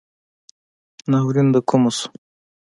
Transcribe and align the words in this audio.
ناورین 1.11 1.47
دکومه 1.53 1.89
شو 1.97 2.07